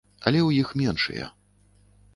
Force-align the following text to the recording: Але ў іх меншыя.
Але 0.29 0.39
ў 0.43 0.49
іх 0.63 0.73
меншыя. 0.81 1.25